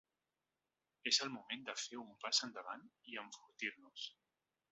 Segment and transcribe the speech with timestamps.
[1.11, 4.09] És el moment de fer un pas endavant i enfortir-nos.